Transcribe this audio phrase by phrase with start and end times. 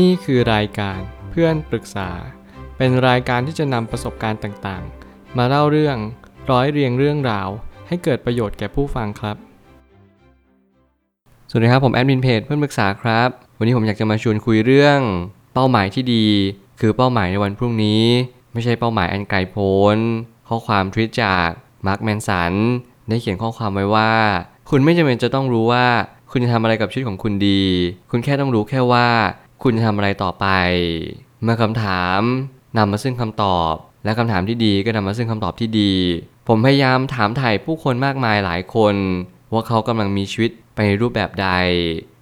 [0.00, 2.10] นี่คือรายการเพื่อนปรึกษา
[2.76, 5.96] เป็นรายการที่จะนำประสบการณ์ต่างๆ มาเล่าเรื่อง
[6.50, 7.48] ร้อยเรียงเรื่องราว
[7.88, 9.36] ให้เกิดประโยชน์แก่ผู้ฟังครับ
[11.50, 13.28] สวัสดีครับผมแอดมินเพจเพื่อนปรึกษาครับ
[13.58, 15.00] วันนี้ผมอยากจะมาชวนคุยเรื่อง
[15.54, 16.26] เป้าหมายที่ดี
[16.80, 18.04] คือเป้าหมายในวันพรุ่งนี้
[18.52, 19.96] ไม่ใช่เป้าหมายอันไกลโพ้น
[20.48, 21.48] ข้อความทวิตจาก
[21.86, 22.52] มาร์คแมนสัน
[23.08, 24.12] ได้เขียนข้อความไว้ว่า
[24.70, 25.86] คุณไม่จำเป็นจะต้องรู้ว่า
[26.30, 27.62] คุณจะทำอะไรกับชีวิตของคุณดี
[28.10, 29.08] คุณแค่ต้องรู้แค่ว่า
[29.62, 30.46] คุณจะทำอะไรต่อไป
[31.42, 32.20] เมื่อคำถาม
[32.76, 33.74] นำมาซึ่งคำตอบ
[34.04, 35.92] และคำถามที่ดีก็นำมาซึ่งคำตอบที่ดี
[36.48, 38.94] ผมพยายามถามถ่ายผู้คนมากมายหลายคน
[39.52, 41.48] ว่าเขากำลังมีชีวิตไปในรูปแบบใด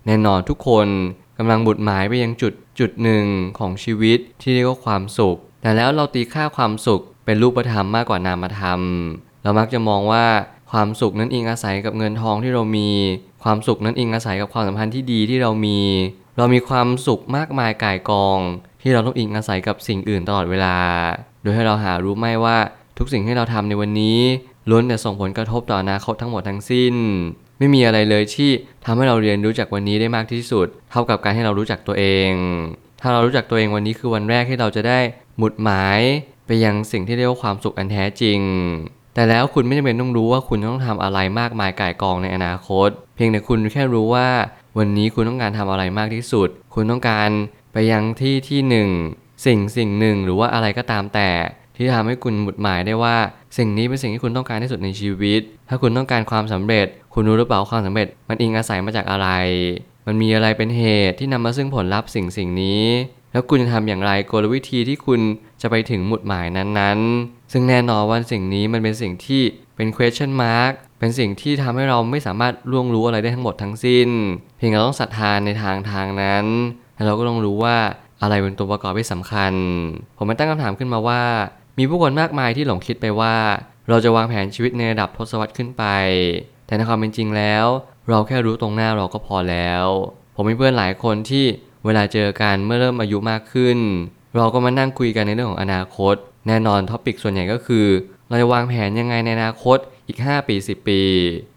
[0.07, 0.87] แน่นอนทุกคน
[1.39, 3.25] กำลังบุดหมายไปยังจุดจุดหนึ่ง
[3.59, 8.81] ของชีวิตที่เรียกว่าความสุข แต่แล้วเราตีค่าความสุขเป็นรูปธรรมมากกว่านามธรรม
[9.43, 10.25] เรามักจะมองว่า
[10.73, 12.89] ความสุขนั้นอิงอาศัยกับเงินทองที่เรามี
[13.45, 15.79] ความสุขนั้นอิงอาศัยกับความสัมพันธ์ที่ดีที่เรามี
[16.41, 18.39] เรามีความสุขมากมายก่ายกอง
[18.83, 20.77] ที่เราต้องอิงอาศัยกับสิ่งอื่นตลอดเวลา
[21.43, 22.59] โดยให้เราหารู้ไม่ว่า
[22.99, 24.21] ทุกสิ่งที่เราทำในวันนี้
[24.71, 26.95] ล้วนแต่ส่งผลกระทบต่ออนาคตทั้งหมดทั้งสิ้น
[27.59, 28.51] ไม่มีอะไรเลยที่
[28.85, 32.33] ทำให้เราเรียนรู้จากวันนี้ได้มากที่สุด เท่ากับการให้เรารู้จักตัวเอง
[33.01, 34.99] ถ้าเรารู้จักตัวเองวันนี้คือวันแรกที่เราจะได้
[35.39, 36.01] หมุดหมาย
[36.47, 38.41] ไปยังสิ่งที่เรียกว่าความสุขอันแท้จริง
[39.15, 44.29] แต่แล้วคุณไม่จำเป็นต้องรู้ว่าคุณต้องทำอะไรมากมายก่ายกองในอนาคต เพียงแต่คุณแค่รู้ว่า
[44.81, 47.31] วันนี้คุณต้องการทำอะไรมากที่สุด คุณต้องการ
[47.73, 48.89] ไปยังที่ที่หนึ่ง
[49.47, 51.31] สิ่งสิ่งหนึ่งหรือว่าอะไรก็ตามแต่
[51.77, 53.17] ที่ทำให้คุณหมุดหมายได้ว่า
[53.59, 59.29] สิ่งนี้เป็นสิ่งที่คุณต้องการที่สุดในชีวิต ถ้าคุณต้องการความสำเร็จ คุณรู้หรือเปล่าความสำเร็จ มันอิงอาศัยมาจากอะไร
[60.07, 62.85] มันมีอะไรเป็นเหตุที่นำมาซึ่งผลลัพธ์สิ่งสิ่งนี้
[63.33, 65.21] แล้วคุณจะทำอย่างไรกลวิธีที่คุณ
[65.63, 69.43] จะไปถึงหมุดหมายนั้นๆ ซึ่งแน่นอนว่าสิ่งนี้มันเป็นสิ่งที่
[69.77, 74.09] เป็น question mark เป็นสิ่งที่ทำให้เราไม่สามารถล่วงรู้อะไรได้ทั้งหมดทั้งสิ้น
[74.57, 76.45] เพียงเราต้องศรัทธาในทางทางนั้น
[76.95, 77.77] แล้วเราก็ต้องรู้ว่า
[78.23, 79.53] อะไรเป็นตัวประกอบที่สำคัญ
[80.17, 81.23] ผมมาตั้งคำถามขึ้นมาว่า
[81.79, 83.35] มีผู้คนมากมายที่หลงคิดไปว่า
[83.89, 85.85] เราจะวางแผนชีวิตในระดับทศวรรษขึ้นไป
[86.67, 87.65] แต่ในความเป็นจริงแล้ว
[88.09, 89.87] เราแค่รู้ตรงหน้าเราก็พอแล้ว
[90.35, 91.45] ผมมีเพื่อนหลายคนที่
[91.85, 93.79] เวลาเจอกันเมื่อเริ่มอายุมากขึ้น
[94.37, 96.15] เราก็มานั่งคุยกันในเรื่องของอนาคต
[96.49, 97.87] แน่นอนท็อปิกส่วนใหญ่ก็คือ
[98.29, 99.79] เราจะวางแผนยังไงในอนาคต
[100.11, 101.01] อีก 5 ปี 10 ปี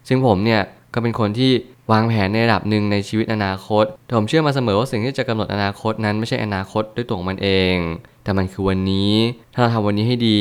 [0.08, 0.62] ซึ่งผมเนี่ย
[0.94, 1.52] ก็เป็นคนที่
[1.92, 7.76] วางแผนในระดับหนึ่งในชีวิตอนาคตแต่ผมเชื่อมาเสมอว่าสิ่งที่จะกำหนดอนาคตนั้นไม่ใช่อนาคตด้วยตัวของมันเอง
[8.24, 9.14] แต่มันคือวันนี้
[9.54, 10.40] ถ้าเราทำวันนี้ให้ดี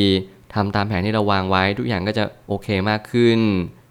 [0.54, 3.38] ทำตามแผนที่เราวางไว้ทุกอย่างก็จะโอเคมากขึ้น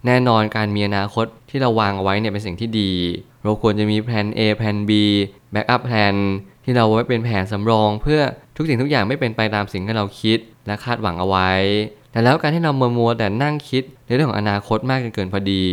[0.06, 2.92] แน่นอนการมีอนาคตที่เราวางเอาไว้เนี่ยเป็นสิ่งที่ดี
[3.44, 4.92] เราควรจะมีแผน A แผน B
[5.53, 6.16] backup plan
[6.64, 8.22] ที่เราไว้เป็นแผนสำรอง เพื่อ
[8.58, 11.52] ทุกสิ่งทุกอย่างไม่เป็นไปตามสิ่งที่เราคิดและคาดหวังเอาไว้
[12.12, 15.64] แต่แล้วการที่เรามัวมัวแต่นั่งคิดในเรื่องของอนาคตมากจนเกินพอดี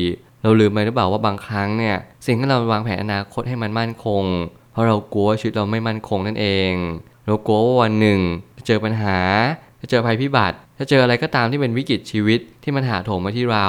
[0.42, 4.24] เราลืมไปหรือเปล่าว่าบางครั้งเนี่ยสิ่งที่เราวางแผนอนาคตให้มันมั่นคง
[4.72, 6.72] เพราะเรากลัวชีวิตเราไม่มั่นคงนั่นเอง
[7.26, 8.20] เรากลัวว่าวันหนึ่ง
[8.56, 9.18] จะเจอปัญหา
[9.80, 13.68] จะเจอภัยพิบัติจะเจออะไรก็ตามที่เป็นวิกฤตชีวิตที่มันหาโถมมาที่เรา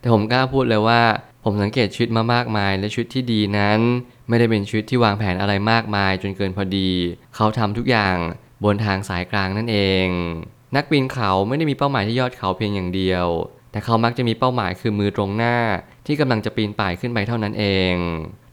[0.00, 1.00] แต่ผมกล้าพูดเลยว่า
[1.44, 3.80] ผมสังเกตชีวิตมามากมาย และชีวิตที่ดีนั้น
[4.28, 6.90] ไม่ได้เป็นชีวิตที่วางแผนอะไรมากมายจนเกินพอดี
[7.34, 8.16] เขาทำทุกอย่าง
[8.64, 10.08] บนทางสายกลางนั่นเอง
[10.76, 13.26] นักปีนเขาไม่ได้มีเป้าหมายที่ยอดเขาเพียงอย่างเดียว
[13.72, 15.56] แต่เขามักจะมีเป้าหมายคือมือตรงหน้า
[16.06, 17.94] ที่กำลังจะปีนป่ายขึ้นไปเท่านั้นเอง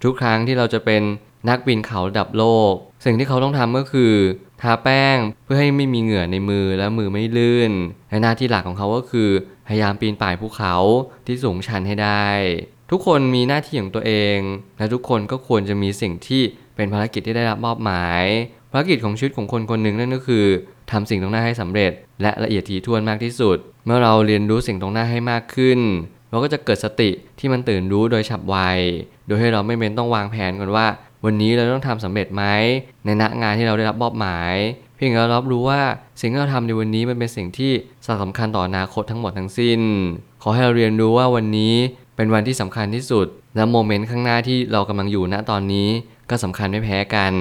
[0.04, 1.02] ทุกครั้งที่เราจะเป็น
[1.50, 2.74] นักปีนเขาระดับโลก
[3.06, 4.14] สิ่งที่เขาต้องทำก็คือ
[4.62, 7.72] ทาแป้งเพื่อให้ไม่มีเหงื่อในมือและมือไม่ลื่น
[8.10, 9.30] และหน้าที่หลักของเขาก็คือ
[9.68, 10.76] พยายามปีนป่ายภูเขา
[11.26, 12.28] ที่สูงชันให้ได้
[12.92, 14.38] ทุกคนมีหน้าที่ของตัวเอง
[14.78, 16.42] และทุกคนก็ควรจะมีสิ่งที่
[16.76, 18.24] เป็นภารกิจที่ได้รับมอบหมาย
[18.72, 20.46] ภารกิจของชีวิตของคนคนหนึ่งนั่นก็คือ
[20.92, 21.92] ทำสิ่งตรงหน้าให้สำเร็จ
[22.22, 25.80] และละเอียดถี่ถ้วนมากที่สุด เมื่อเราเรียนรู้สิ่งตรงหน้าให้มากขึ้น
[26.30, 27.10] เราก็จะเกิดสติ
[27.40, 28.58] ที่มันตื่นรู้โดยฉับไว
[29.28, 30.88] โดยให้เราไม่เป็นต้องวางแผนก่อนว่า
[31.26, 32.44] วันนี้เราต้องทำสำเร็จไหม
[33.06, 34.54] ในณงานที่เราได้รับมอบหมาย
[34.96, 35.82] เพียงเรารับรู้ว่า
[36.20, 37.72] สิ่งที่เราทำในวันนี้มันเป็นสิ่งที่
[38.22, 39.82] สำคัญต่ออนาคตทั้งหมดทั้งสิ้น
[40.44, 41.74] ขอให้เราเรียนรู้ว่าวันนี้
[42.16, 45.90] เป็นวันที่สำคัญที่สุด และโมเมนต์ข้างหน้าที่เรากำลังอยู่ณตอนนี้
[46.30, 47.34] ก็สำคัญไม่แพ้กัน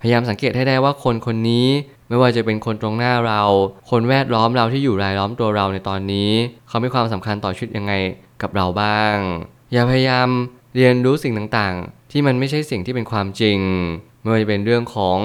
[0.00, 1.66] พยายามสังเกตให้ได้ว่าคนคนนี้
[2.08, 3.42] ไม่ว่าจะเป็นคนตรงหน้าเรา
[3.90, 6.30] คนแวดล้อมเราที่อยู่รายล้อมตัวเราในตอนนี้
[6.68, 7.92] เขามีความสำคัญต่อชีวิตยังไง
[8.42, 9.16] กับเราบ้าง
[9.72, 10.28] อย่าพยายาม
[10.76, 13.58] เรียนรู้สิ่งต่างๆ ที่มันไม่ใช่สิ่งที่เป็นความจริง
[14.20, 15.18] ไม่ว่าจะเป็นเรื่องของ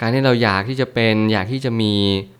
[0.00, 1.94] การที่เราอยากที่จะเป็นอยากที่จะมี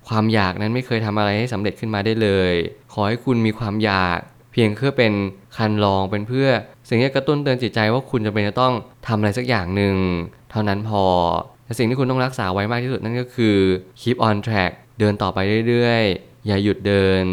[0.09, 2.53] ความอยากนั้นไม่เคยทำอะไรให้สำเร็จขึ้นมาได้เลย
[2.93, 4.19] ขอให้คุณมีความอยาก
[4.53, 5.13] เพียงเพื่อเป็น
[5.57, 6.49] คันลองเป็นเพื่อ
[6.89, 8.75] สิ่งที่กระตุ้นเตือนจิตใจว่าคุณจะเป็นจะต้อง
[9.07, 9.97] ทำอะไรสักอย่างหนึ่ง
[10.51, 11.05] เท่านั้นพอ
[11.79, 13.57] สิ่งที่คุณต้องรักษาไว้มากที่สุดนั่นก็คือ
[14.01, 15.39] keep on track เดินต่อไป
[15.69, 17.25] เรื่อยๆ อย่าหยุดเดิน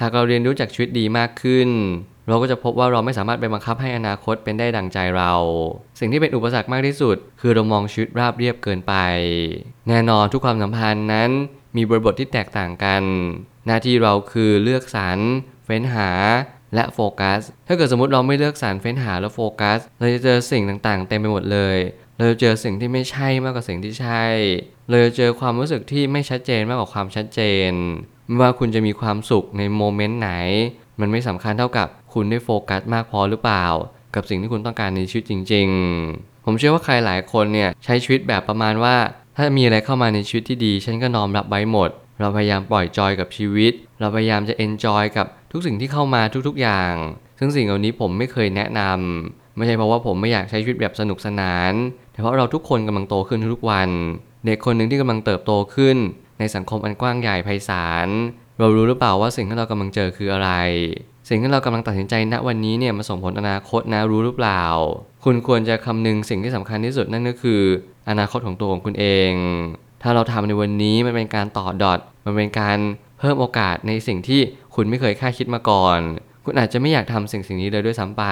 [0.00, 1.68] หากเราเรียนรู้จากชีวิตดีมากขึ้น
[2.28, 5.32] เราก็จะพบว่าเราไม่สามารถไปบังคับให้อนาคตเป็นได้ดังใจเรา
[6.00, 8.94] สิ่งที่เป็นอุปสรรคมากที่สุด คือเรามองชีวิตราบเรียบเกินไป
[9.88, 11.30] แน่นอนทุกความสัมพันธ์นั้น
[11.76, 13.02] มีบริบทที่แตกต่างกัน
[13.66, 15.18] หน้าที่เราคือเลือกสรร
[15.64, 16.10] เฟ้นหา
[16.74, 21.76] และโฟกัส ถ้าเกิดสมมติเราไม่เลือกสรรเฟ้นหาและโฟกัส เราจะเจอสิ่งต่างๆ เต็มไปหมดเลย
[22.18, 24.24] เราจะเจอสิ่งที่ไม่ใช่มากกว่าสิ่งที่ใช่
[24.88, 27.72] เราจะเจอความรู้สึกที่ไม่ชัดเจนมากกว่าความชัดเจน
[28.26, 30.30] ไม่ว่าคุณจะมีความสุขใน moment ไหน
[31.00, 33.66] มันไม่สำคัญเท่ากับคุณได้โฟกัสมากพอหรือเปล่า
[34.14, 35.68] กับสิ่งที่คุณต้องการในชีวิตจริง
[36.06, 38.96] ๆ ผมเชื่อว่าใครหลายคนเนี่ยใช้ชีวิตแบบประมาณว่า
[39.36, 46.94] ถ้ามีอะไรเข้ามาในชีวิตที่ดี ฉันก็น้อมรับไว้หมด เราพยายามปล่อยจอยกับชีวิต เราพยายามจะ enjoy กับทุกสิ่งที่เข้ามาทุกๆอย่าง
[47.38, 51.72] ซึ่งสิ่งเหล่านี้ผมไม่เคยแนะนำไม่ใช่เพราะว่าผมไม่อยากใช้ชีวิตแบบสนุกสนาน
[52.20, 53.88] เพราะเราทุกคนกำลังโตขึ้นทุกวัน
[54.46, 55.96] เด็กคนหนึ่งที่กำลังเติบโตขึ้น
[56.38, 58.08] ในสังคมอันกว้างใหญ่ไพศาล
[58.58, 60.50] เรารู้หรือเปล่าว่าสิ่งที่เรากำลังเจอคืออะไร
[61.28, 64.62] สิ่งที่เรากำลังตัดสินใจณวันนี้เนี่ยมาส่งผลอนาคตนะรู้หรือเปล่า
[65.24, 67.62] คุณควรจะคำนึงสิ่งที่สำคัญที่สุดนั่นก็คือ
[68.08, 69.32] อนาคตของตัวของคุณเอง
[70.02, 72.78] ถ้าเราทำในวันนี้มันเป็นการต่อดอทมันเป็นการ
[73.18, 74.40] เพิ่มโอกาสในสิ่งที่
[74.74, 75.98] คุณไม่เคยคาดคิดมาก่อน
[76.44, 78.24] คุณอาจจะไม่อยากทำสิ่งสิ่งนี้เลยด้วยซ้ำไป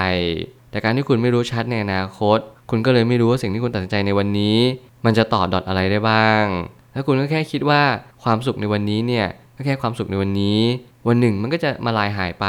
[0.71, 2.39] แต่การที่คุณไม่รู้ชัดในอนาคต
[2.71, 4.59] คุณก็เลยไม่รู้ว่าสิ่งที่คุณตัดสินใจในวันนี้
[5.05, 6.45] มันจะต่อดอทอะไรได้บ้าง
[6.93, 7.83] แล้วคุณก็แค่คิดว่า
[8.23, 9.27] ความสุขในวันนี้เนี่ย
[9.57, 10.61] ก็แค่ความสุขในวันนี้
[11.09, 12.47] วันหนึ่งมันก็จะมาลายหายไป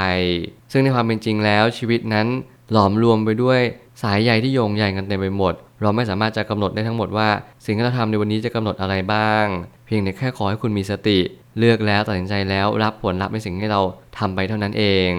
[0.72, 2.28] ซึ่งในความเป็นจริงแล้วชีวิตนั้น
[2.72, 3.60] หลอมรวมไปด้วย
[4.04, 7.30] สายใยที่โยงใยกันเต็มไปหมด เราไม่สามารถจะกำหนดได้ทั้งหมดว่า
[7.66, 9.46] สิ่งที่เราทำในวันนี้จะกำหนดอะไรบ้าง
[9.86, 11.20] เพียงแต่แค่ขอให้คุณมีสติ
[11.60, 13.82] เลือกแล้วตัดสินใจแล้วรับผลลัพธ์ในสิ่งที่เรา
[14.18, 15.12] ทำไปเท่านั้นเอง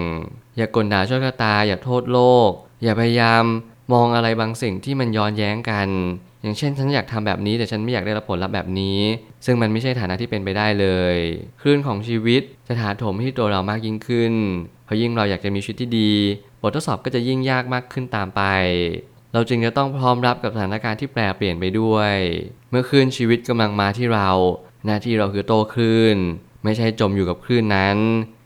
[0.57, 2.19] อย่ากกลด่าโชคชะตา อย่าโทษโล
[2.49, 2.51] ก
[2.83, 3.43] อย่าพยายาม
[3.93, 5.87] มองอะไรบางสิ่งที่มันย้อนแย้งกัน
[6.41, 8.99] อย่างเช่น ฉันอยากทำแบบนี้แต่ฉันไม่อยากได้รับผลลัพธ์แบบนี้
[9.45, 11.15] ซึ่งมันไม่ใช่ฐานะที่เป็นไปได้เลย
[11.61, 14.33] คลื่นของชีวิตจะถาโถมที่ตัวเรามากยิ่งขึ้น
[14.85, 16.11] เพราะยิ่งเราอยากจะมีชีวิตที่ดี
[16.61, 18.41] บททดสอบก็จะยิ่งยากมากขึ้นตามไป
[19.33, 22.15] เราจึงจะต้องพร้อมรับกับสถานการณ์ที่แปรเปลี่ยนไปด้วย
[22.69, 24.29] เมื่อคลื่นชีวิตกำลังมาที่เรา
[24.85, 26.17] หน้าที่เราคือโตคลื่น
[26.63, 27.97] ไม่ใช่จมอยู่กับคลื่นนั้น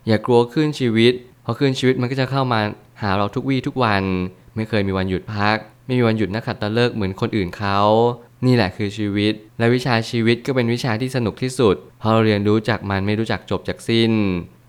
[0.08, 1.14] อย่ากลัวคลื่นชีวิต
[1.44, 2.60] เพราะคลื่นชีวิตมันก็จะเข้ามา
[3.04, 4.04] หาเราทุกวี่ทุกวัน
[4.56, 7.80] ไม่เคยมีวันหยุดพัก ไม่มีวันหยุดนักขัตฤกษ์เหมือนคนอื่นเขา
[8.46, 14.12] นี่แหละคือชีวิต และวิชาชีวิตก็เป็นวิชาที่สนุกที่สุด เพราะเราเรียนรู้จากมันไม่รู้จักจบจากสิ้น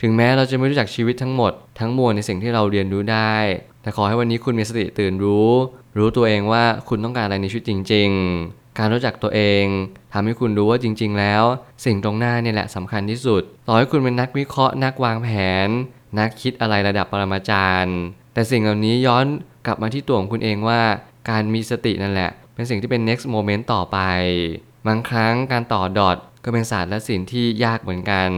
[0.03, 3.35] ถึงแม้เราจะไม่รู้จักชีวิตทั้งหมด ทั้งมวลในสิ่งที่เราเรียนรู้ได้
[3.83, 5.51] แต่ขอให้วันนี้คุณมีสติตื่นรู้
[5.99, 8.11] รู้ตัวเองว่าคุณต้องการอะไรในชีวิตจริง
[8.45, 9.65] ๆการรู้จักตัวเอง
[10.13, 11.43] ทำให้คุณรู้ว่าจริง ๆ แล้ว
[11.85, 15.29] สิ่งตรงหน้าเนี่ยแหละสำคัญที่สุด ต่อให้คุณเป็นนักวิเคราะห์นักวางแผ
[15.67, 15.69] น
[16.19, 17.99] นักคิดอะไรระดับปรมาจารย์
[18.35, 19.27] แต่สิ่งเหล่านี้ย้อน
[19.67, 20.83] กลับมาที่ตัวของคุณเองว่า
[21.31, 23.99] การมีสตินั่นแหละ เป็นสิ่งที่เป็น next moment ต่อไป
[24.87, 28.31] บางครั้งการต่อดอทก็เป็นศาสตร์และศิลป์ที่ยากเหมือนกัน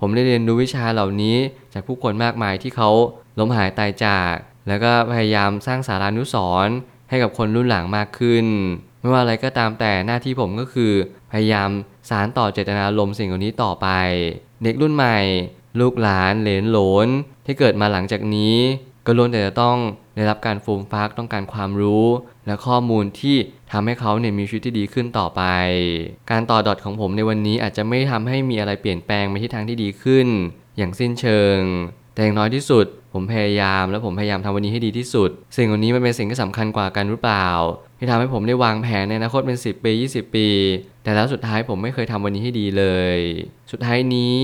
[0.00, 1.36] ผมได้เรียนรู้วิชาเหล่านี้
[1.74, 2.90] จากผู้คนมากมายที่เขา
[3.38, 4.34] ล้มหายตายจาก
[4.68, 6.36] แล้วก็พยายามสร้างสารานุส
[6.66, 6.74] รณ์
[7.08, 8.46] ให้กับคนรุ่นหลังมากขึ้น
[9.00, 10.92] ไม่ว่าอะไรก็ตามแต่หน้าที่ผมก็คือ
[11.32, 11.68] พยายาม
[12.10, 13.88] สารต่อเจตนารมณ์สิ่งเหล่านี้ต่อไป
[14.62, 15.18] เด็กรุ่นใหม่
[15.80, 17.08] ลูกหลานเหลนหลน
[17.46, 18.56] ที่เกิดมาหลังจากนี้
[19.06, 19.76] ก็ล้วนแต่จะต้อง
[20.16, 22.06] ได้รับการฟูมฟักต้องการความรู้
[22.46, 23.36] และข้อมูลที่
[23.72, 25.42] ทำให้เขาเนี่ยมีชีวิตที่ดีขึ้นต่อไป
[26.30, 30.26] การต่อดอทของผมในวันนี้อาจจะไม่ทำให้มีอะไรเปลี่ยนแปลงไปที่ทางที่ดีขึ้น
[30.76, 31.58] อย่างสิ้นเชิง
[32.14, 37.48] แต่อย่างน้อยที่สุด ผมพยายามและผมพยายามทำวันนี้ให้ดีที่สุด สิ่งเหล่านี้มันเป็นสิ่งที่สำคัญกว่ากันหรือเปล่า
[37.98, 40.48] ที่ทำให้ผมได้วางแผนในอนาคตเป็น 10 ปี 20 ปี
[41.02, 42.84] แต่แล้วสุดท้ายผมไม่เคยทำวันนี้ให้ดีเล
[43.16, 43.18] ย
[43.70, 44.38] สุดท้ายนี้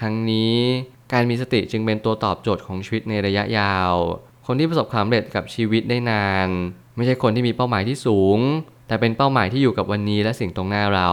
[0.00, 0.56] ทั้งนี้
[1.14, 3.92] การมีสติจึงเป็นตัวตอบโจทย์ของชีวิตในระยะยาว
[4.46, 6.48] คนที่ประสบความสำเร็จกับชีวิตได้นาน
[6.96, 8.38] ไม่ใช่คนที่มีเป้าหมายที่สูง
[8.88, 11.10] แต่เป็นเป้าหมายที่อยู่กับวันนี้และสิ่งตรงหน้าเรา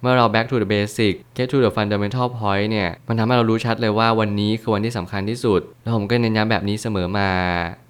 [0.00, 7.30] เมื่อเรา back to the basic get to the fundamental point เนี่ย มันทำให้เรารู้ชัดเลยว่าวันนี้คือวันที่สำคัญที่สุด แล้วผมก็เน้นย้ำแบบนี้เสมอมา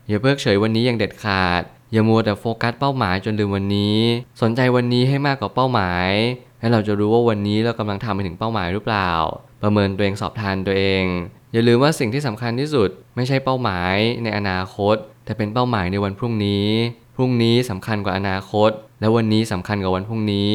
[0.09, 1.63] อย่าเพิกเฉยวันนี้อย่างเด็ดขาด
[1.93, 3.99] อย่ามัวแต่โฟกัสเป้าหมายจนลืมวันนี้
[4.43, 6.11] สนใจวันนี้ให้มากกว่าเป้าหมาย
[6.61, 9.11] และเราจะรู้ว่าวันนี้เรากำลังทำไปถึงเป้าหมายหรือเปล่า
[9.63, 11.05] ประเมินตัวเองสอบทานตัวเอง
[11.53, 16.67] อย่าลืมว่าสิ่งที่สำคัญที่สุด ไม่ใช่เป้าหมายในอนาคต แต่เป็นเป้าหมายในวันพรุ่งนี้
[17.17, 20.53] พรุ่งนี้สำคัญกว่าอนาคต และวันนี้สำคัญกว่าวันพรุ่งนี้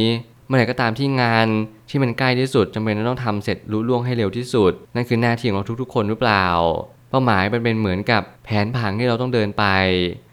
[0.47, 1.47] เมื่อไหร่ก็ตามที่งาน
[1.89, 6.47] ที่มันใกล้ที่สุดจำเป็นต้องทำเสร็จรุ่ล่วงให้เร็วที่สุด นั่นคือหน้าที่ของเราทุกๆ คนหรือเปล่า
[7.09, 9.65] เป้าหมายมันเป็นเหมือนกับแผนผังที่เราต้องเดินไป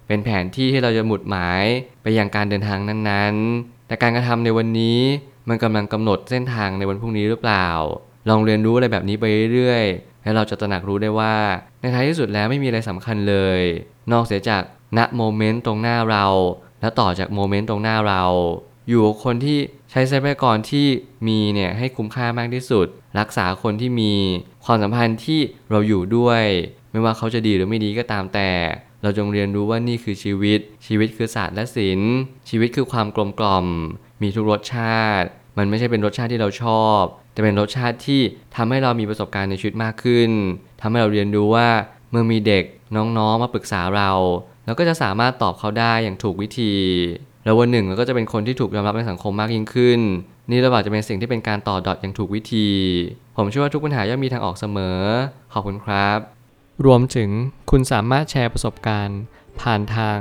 [0.08, 1.62] เป็นแผนที่ที่เราจะหมุดหมาย
[2.02, 5.00] ไปยังการเดินทางนั้นๆ แต่การกระทำในวันนี้
[5.48, 7.68] มันกำลังกำหนดเส้นทางในวันพรุ่งนี้หรือเปล่า
[8.28, 9.24] ลองเรียนรู้อะไรแบบนี้ไป
[9.54, 9.84] เรื่อย
[10.22, 11.34] แล้เราจะตระหนักรู้ได้ว่า
[11.80, 13.60] ในท้ายที่สุดแล้วไม่มีอะไรสำคัญเลย
[14.12, 14.62] นอกเสียจาก
[14.98, 16.26] ณโมเมนต์ตรงหน้าเรา
[16.80, 18.24] และต่อจากโมเมนต์ตรงหน้าเรา
[18.88, 19.58] อยู่กับคนที่
[19.90, 20.86] ใช้ทรัพยากรที่
[21.28, 22.86] มีเนี่ยให้คุ้มค่ามากที่สุด
[23.18, 24.12] รักษาคนที่มี
[24.64, 26.44] ความสัมพันธ์ที่เราอยู่ด้วย
[26.90, 28.50] ไม่ว่าเขาจะดีหรือไม่ดีก็ตามแต่
[29.02, 32.14] เราจงเรียนรู้ว่านี่คือชีวิต ชีวิตคือศาสตร์และศิลป์
[32.48, 33.66] ชีวิตคือความกลมกล่อม
[34.22, 37.02] มีทุกรสชาติ มันไม่ใช่เป็นรสชาติที่เราชอบ
[37.38, 38.20] แต่เป็นรสชาติที่
[38.56, 40.30] ทำให้เรามีประสบการณ์ในชีวิตมากขึ้น
[40.80, 41.68] ทำให้เราเรียนรู้ว่า
[42.10, 42.64] เมื่อมีเด็ก
[42.96, 44.10] น้องๆมาปรึกษาเรา
[44.64, 46.74] เราก็จะสามารถตอบเขาได้อย่างถูกวิธี
[47.44, 50.00] แล้ววันหนึ่งเราก็จะเป็นคนที่ถูกยอมรับในสังคมมากยิ่งขึ้น
[50.50, 52.68] นี่ระบาดจะเป็นสิ่งที่เป็นการต่อดอทอย่างถูกวิธี
[53.36, 54.98] ผมเชื่อว่าทุกปัญหาย่อมมีทางออกเสมอ
[55.52, 56.18] ขอบคุณครับ
[56.86, 57.30] รวมถึง
[57.70, 59.20] คุณสามารถแชร์ประสบการณ์
[59.60, 60.18] ผ่านทาง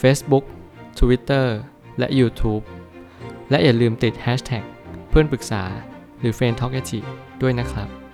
[0.00, 0.44] Facebook
[0.98, 1.46] Twitter
[1.98, 2.64] และ YouTube
[3.50, 4.64] และอย่าลืมติด Hashtag
[5.10, 5.64] เพื่อนปรึกษา
[6.20, 6.74] หรือ f r ร e n d t a l k
[7.42, 8.07] ด้วยนะครับ